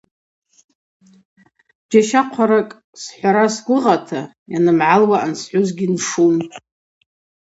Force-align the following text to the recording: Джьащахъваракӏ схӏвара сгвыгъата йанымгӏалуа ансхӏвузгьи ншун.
Джьащахъваракӏ 1.89 2.73
схӏвара 3.01 3.45
сгвыгъата 3.55 4.21
йанымгӏалуа 4.51 5.17
ансхӏвузгьи 5.25 5.87
ншун. 5.93 6.35